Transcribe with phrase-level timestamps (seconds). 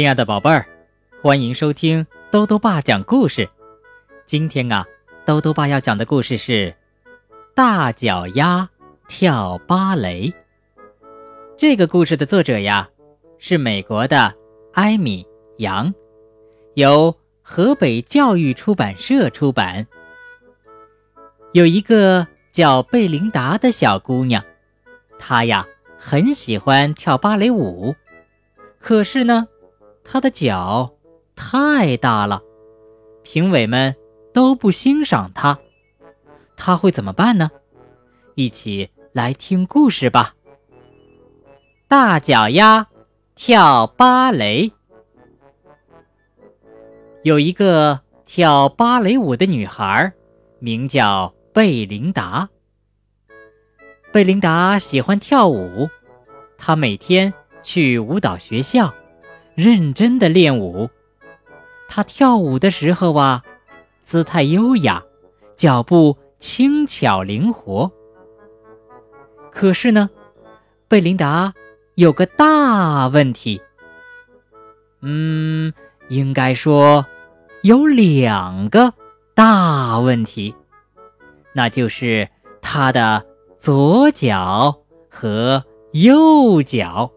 [0.00, 0.64] 亲爱的宝贝儿，
[1.22, 3.46] 欢迎收听兜兜爸讲故事。
[4.24, 4.82] 今天啊，
[5.26, 6.70] 兜兜爸要讲的故事是
[7.54, 8.70] 《大脚丫
[9.08, 10.28] 跳芭蕾》。
[11.58, 12.88] 这个故事的作者呀，
[13.38, 14.34] 是美国的
[14.72, 15.26] 艾米
[15.58, 15.92] 杨，
[16.76, 19.86] 由河北教育出版社出版。
[21.52, 24.42] 有一个叫贝琳达的小姑娘，
[25.18, 27.94] 她呀很喜欢跳芭蕾舞，
[28.78, 29.46] 可是呢。
[30.12, 30.92] 他的脚
[31.36, 32.42] 太大了，
[33.22, 33.94] 评委们
[34.34, 35.56] 都不欣赏他。
[36.56, 37.48] 他会怎么办呢？
[38.34, 40.34] 一起来听故事吧。
[41.86, 42.88] 大脚丫
[43.36, 44.72] 跳芭蕾。
[47.22, 50.12] 有一个跳芭蕾舞的女孩，
[50.58, 52.48] 名叫贝琳达。
[54.12, 55.88] 贝琳达喜欢跳舞，
[56.58, 58.92] 她每天去舞蹈学校。
[59.60, 60.88] 认真的练舞，
[61.86, 63.44] 他跳舞的时候啊，
[64.04, 65.02] 姿态优雅，
[65.54, 67.92] 脚步轻巧灵活。
[69.52, 70.08] 可是呢，
[70.88, 71.52] 贝琳达
[71.96, 73.60] 有个大问题，
[75.02, 75.74] 嗯，
[76.08, 77.04] 应该说
[77.62, 78.94] 有两个
[79.34, 80.54] 大问题，
[81.52, 82.26] 那就是
[82.62, 83.26] 她的
[83.58, 84.80] 左脚
[85.10, 87.12] 和右脚。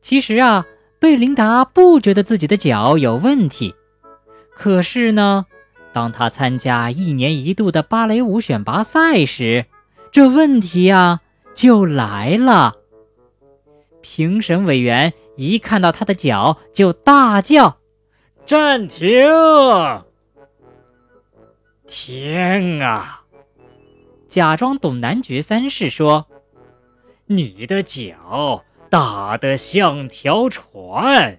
[0.00, 0.66] 其实啊，
[0.98, 3.74] 贝琳达不觉得自己的脚有问题。
[4.54, 5.46] 可是呢，
[5.92, 9.66] 当他参加一年一度的芭蕾舞选拔赛时，
[10.10, 11.20] 这问题呀
[11.54, 12.76] 就来了。
[14.02, 17.78] 评审委员一看到他的脚，就大叫
[18.46, 19.06] ：“暂停！”
[21.86, 23.22] 天啊！
[24.26, 26.26] 假装懂男爵三世说
[27.26, 31.38] ：“你的脚。”大得像条船。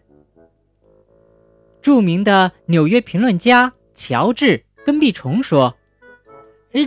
[1.81, 5.75] 著名的纽约评论家乔治·根碧虫说：“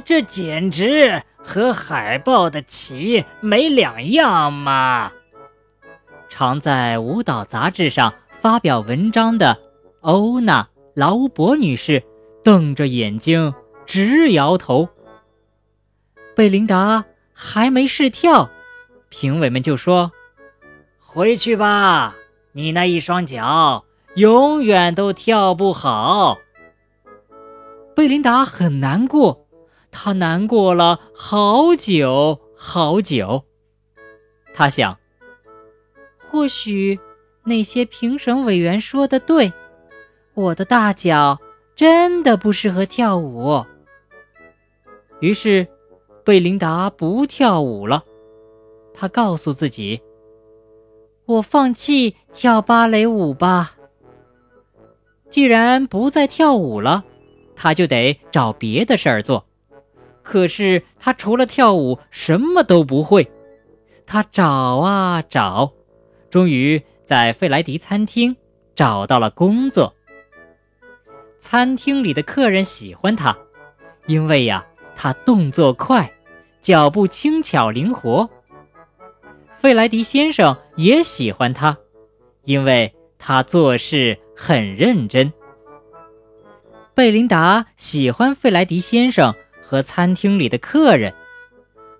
[0.05, 5.13] 这简直和海豹的鳍没两样嘛！”
[6.31, 9.59] 常在舞蹈杂志上发表文章的
[10.01, 10.63] 欧娜·
[10.95, 12.03] 劳勃女士
[12.43, 13.53] 瞪着眼睛
[13.85, 14.89] 直摇头。
[16.35, 18.51] 贝琳达还没试跳，
[19.11, 20.11] 评委们就说。
[21.15, 22.17] 回去吧，
[22.51, 23.85] 你那一双脚
[24.17, 26.39] 永远都跳不好。
[27.95, 29.47] 贝琳达很难过，
[29.93, 33.45] 她难过了好久好久。
[34.53, 34.99] 她想，
[36.29, 36.99] 或许
[37.45, 39.53] 那些评审委员说的对，
[40.35, 41.39] 我的大脚
[41.77, 43.65] 真的不适合跳舞。
[45.21, 45.65] 于是，
[46.25, 48.03] 贝琳达不跳舞了。
[48.93, 50.03] 她告诉自己。
[51.27, 53.75] 我放弃跳芭蕾舞吧。
[55.31, 57.05] 既然不再跳舞了，
[57.57, 59.47] 他就得找别的事儿做。
[60.23, 63.31] 可是他除了跳舞什么都不会。
[64.07, 64.47] 他找
[64.79, 65.73] 啊找，
[66.31, 68.37] 终于在费莱迪餐厅
[68.75, 69.95] 找到了工作。
[71.39, 73.37] 餐厅里的客人喜欢他，
[74.06, 74.65] 因为呀，
[74.95, 76.11] 他动作快，
[76.61, 78.29] 脚步轻巧灵活。
[79.56, 81.77] 费莱迪先生也喜欢他，
[82.45, 85.33] 因为他做事很认真。
[86.95, 91.12] 贝琳达喜欢费莱迪先生和餐厅里的客人，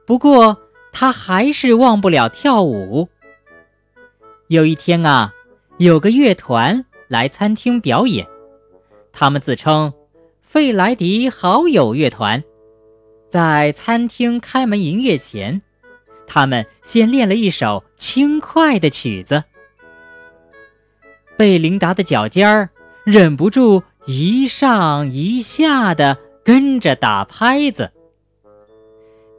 [0.07, 0.57] 不过
[0.93, 3.09] 他还是忘不了跳舞。
[4.49, 5.33] 有一天啊，
[5.79, 8.27] 有个乐团来餐厅表演，
[9.12, 9.93] 他们自称
[10.43, 12.43] “费莱迪好友乐团”。
[13.29, 15.62] 在餐厅开门营业前。
[16.27, 19.45] 他们先练了一首轻快的曲子，
[21.37, 22.71] 贝琳达的脚尖儿
[23.05, 27.93] 忍不住一上一下的跟着打拍子。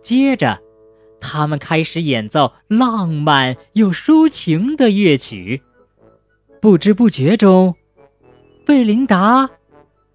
[0.02, 0.62] 接着，
[1.20, 5.64] 他们开始演奏浪漫又抒情的乐曲。
[6.62, 7.76] 不知不觉中，
[8.66, 9.50] 贝琳达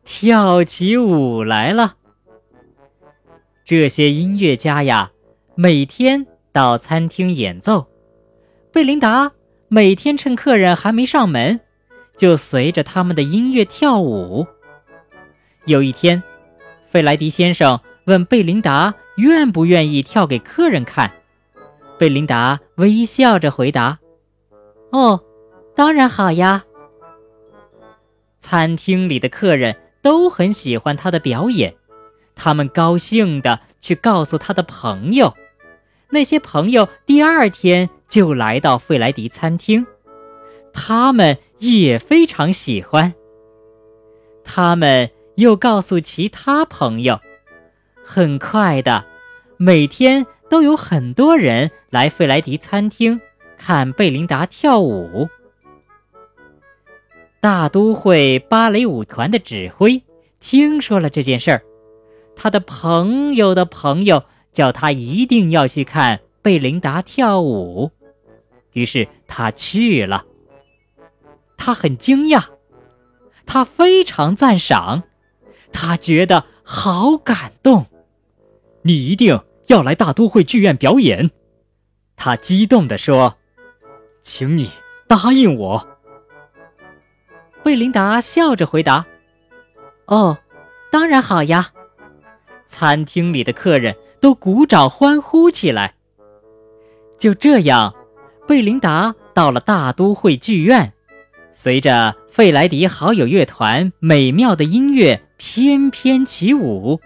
[0.04, 1.96] 跳起舞来了。
[3.64, 5.12] 这些音乐家呀，
[5.54, 6.26] 每天。
[6.52, 7.86] 到餐厅演奏，
[8.72, 9.32] 贝琳达
[9.68, 11.60] 每天趁客人还没上门，
[12.16, 14.46] 就随着他们的音乐跳舞。
[15.66, 16.22] 有一天，
[16.86, 21.12] 费莱迪先生问贝琳达愿不愿意跳给客人看，
[21.98, 23.98] 贝琳达微笑着回答
[24.90, 25.22] ：“哦，
[25.76, 26.64] 当然好呀。”
[28.40, 31.74] 餐厅里的客人都很喜欢他的表演，
[32.34, 35.34] 他们高兴地去告诉他的朋友。
[36.10, 39.86] 那些朋友第二天就来到费莱迪餐厅，
[40.72, 43.14] 他们也非常喜欢。
[44.44, 47.20] 他们又告诉其他朋友，
[48.04, 49.04] 很快的，
[49.56, 53.20] 每天都有很多人来费莱迪餐厅
[53.56, 55.28] 看贝琳达跳舞。
[57.40, 60.02] 大都会芭蕾舞团的指挥
[60.40, 61.62] 听说了这件事儿，
[62.34, 67.90] 他的朋友的朋友叫他一定要去看贝琳达跳舞，
[68.72, 70.24] 于是他去了。
[71.56, 72.44] 他很惊讶，
[73.46, 75.02] 他非常赞赏，
[75.72, 77.86] 他觉得好感动。
[78.82, 81.30] 你一定要来大都会剧院表演，
[82.16, 83.36] 他激动地说
[84.22, 84.70] ：“请你
[85.06, 85.86] 答应我。”
[87.62, 89.04] 贝琳达笑着回答
[90.06, 90.38] ：“哦，
[90.90, 91.72] 当然好呀！”
[92.66, 95.94] 餐厅里的客人都鼓掌欢呼起来。
[97.18, 97.94] 就这样，
[98.46, 100.92] 贝琳达到了大都会剧院，
[101.52, 107.00] 随着费莱迪好友乐团美妙的音乐翩翩起舞。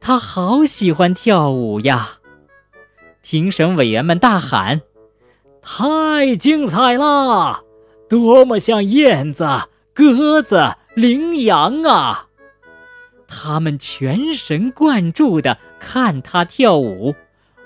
[0.00, 2.18] 他好喜欢跳舞呀！
[3.22, 4.80] 评审委员们大喊
[5.60, 7.64] ：“太精彩了！”
[8.08, 9.46] 多么像燕子、
[9.92, 12.28] 鸽子、羚羊啊！
[13.28, 17.12] 他们全神贯注地看他跳舞，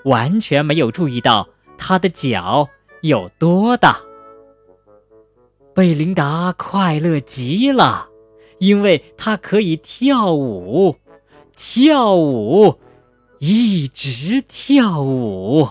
[0.05, 1.47] 完全没有注意到
[1.77, 2.67] 他的脚
[3.01, 3.99] 有多大。
[5.75, 8.09] 贝琳达快乐极了，
[8.59, 10.95] 因为她可以跳舞，
[11.55, 12.79] 跳舞，
[13.39, 15.67] 一直跳舞。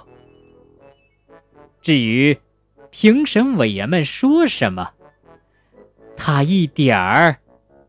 [1.83, 2.39] 至于……
[2.97, 4.93] 评审委员们说什么，
[6.17, 7.39] 他一点儿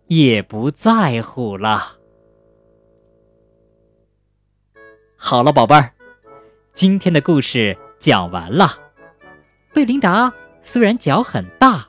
[0.07, 1.97] 也不在乎了。
[5.27, 5.91] 好了，宝贝儿，
[6.75, 8.77] 今天的故事讲完了。
[9.73, 10.31] 贝琳达
[10.61, 11.87] 虽然脚很大，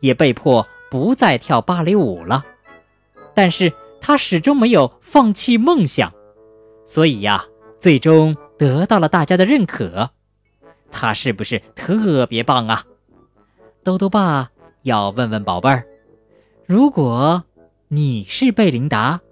[0.00, 2.44] 也被迫不再跳芭蕾舞了，
[3.34, 6.12] 但是她始终没有放弃梦想，
[6.84, 7.46] 所以呀，
[7.78, 10.10] 最终得到了大家的认可。
[10.90, 12.84] 他是不是特别棒啊？
[13.82, 14.50] 豆豆爸
[14.82, 15.86] 要问问宝贝儿：
[16.66, 17.42] 如果
[17.88, 19.22] 你是贝琳达，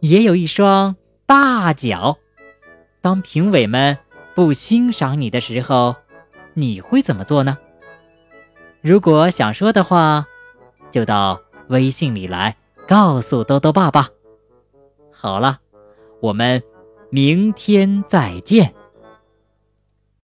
[0.00, 0.96] 也有一双
[1.26, 2.18] 大脚，
[3.06, 3.96] 当评委们
[4.34, 5.94] 不欣赏你的时候，
[6.54, 7.56] 你会怎么做呢？
[8.80, 10.26] 如果想说的话，
[10.90, 12.56] 就到微信里来
[12.88, 14.08] 告诉兜兜爸爸。
[15.12, 15.60] 好了，
[16.20, 16.60] 我们
[17.08, 18.74] 明天再见。